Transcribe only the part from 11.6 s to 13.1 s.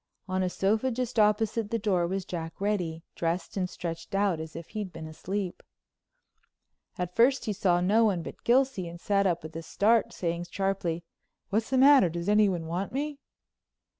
the matter? Does anyone want